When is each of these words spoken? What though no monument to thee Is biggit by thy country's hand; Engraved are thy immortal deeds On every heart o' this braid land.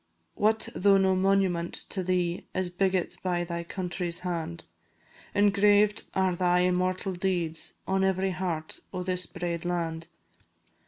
What 0.33 0.67
though 0.73 0.97
no 0.97 1.15
monument 1.15 1.75
to 1.89 2.01
thee 2.01 2.47
Is 2.55 2.71
biggit 2.71 3.21
by 3.21 3.43
thy 3.43 3.63
country's 3.63 4.21
hand; 4.21 4.63
Engraved 5.35 6.01
are 6.15 6.35
thy 6.35 6.61
immortal 6.61 7.13
deeds 7.13 7.75
On 7.87 8.03
every 8.03 8.31
heart 8.31 8.79
o' 8.91 9.03
this 9.03 9.27
braid 9.27 9.63
land. 9.63 10.07